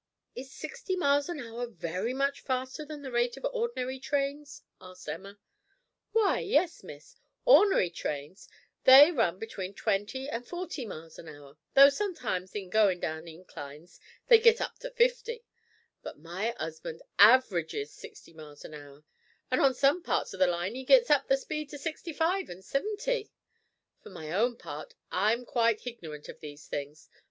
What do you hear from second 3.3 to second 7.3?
of ordinary trains?" asked Emma. "W'y, yes, Miss.